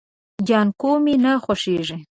[0.47, 1.97] جانکو مې نه خوښيږي.